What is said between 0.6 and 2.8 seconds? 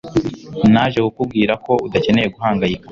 Naje kukubwira ko udakeneye guhangayika.